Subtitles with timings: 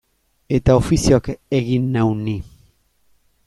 [0.57, 1.29] Eta ofizioak
[1.59, 2.37] egin nau ni.